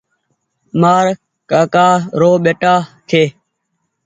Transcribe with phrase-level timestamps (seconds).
[0.81, 1.05] مآر
[1.49, 1.87] ڪآڪآ
[2.19, 2.73] رو ٻيٽآ
[3.09, 3.23] ڇي۔